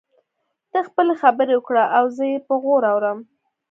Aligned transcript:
ته 0.71 0.79
خپلې 0.87 1.13
خبرې 1.21 1.53
وکړه 1.57 1.83
او 1.97 2.05
زه 2.15 2.23
يې 2.31 2.37
په 2.47 2.53
غور 2.61 2.81
اورم. 2.91 3.19